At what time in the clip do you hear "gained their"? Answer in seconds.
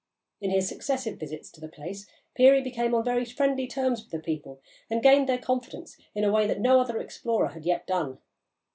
5.03-5.37